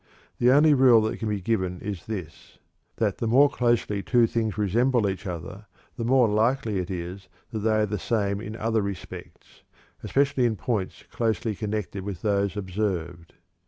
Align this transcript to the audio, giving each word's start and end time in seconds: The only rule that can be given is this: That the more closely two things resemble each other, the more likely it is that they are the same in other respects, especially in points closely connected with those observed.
The 0.39 0.49
only 0.49 0.73
rule 0.73 0.99
that 1.01 1.19
can 1.19 1.29
be 1.29 1.41
given 1.41 1.79
is 1.79 2.07
this: 2.07 2.57
That 2.95 3.19
the 3.19 3.27
more 3.27 3.51
closely 3.51 4.01
two 4.01 4.25
things 4.25 4.57
resemble 4.57 5.07
each 5.07 5.27
other, 5.27 5.67
the 5.95 6.03
more 6.03 6.27
likely 6.27 6.79
it 6.79 6.89
is 6.89 7.27
that 7.51 7.59
they 7.59 7.81
are 7.81 7.85
the 7.85 7.99
same 7.99 8.41
in 8.41 8.55
other 8.55 8.81
respects, 8.81 9.61
especially 10.03 10.47
in 10.47 10.55
points 10.55 11.03
closely 11.11 11.53
connected 11.53 12.03
with 12.03 12.23
those 12.23 12.57
observed. 12.57 13.35